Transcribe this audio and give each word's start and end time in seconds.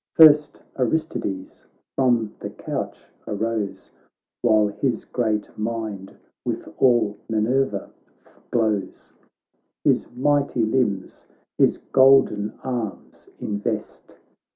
First 0.15 0.63
Aristides 0.77 1.63
from 1.95 2.33
the 2.39 2.49
couch 2.49 3.07
arose, 3.27 3.91
While 4.41 4.69
his 4.69 5.05
great 5.05 5.55
mind 5.59 6.17
with 6.43 6.67
all 6.79 7.19
Minerva 7.29 7.91
glows; 8.49 9.13
His 9.83 10.07
mighty 10.15 10.65
limbs 10.65 11.27
his 11.59 11.77
golden 11.77 12.57
arms 12.63 13.29
invest. 13.39 14.17